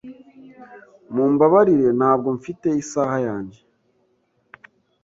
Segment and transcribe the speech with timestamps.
[1.13, 3.59] Mumbabarire ntabwo mfite isaha yanjye.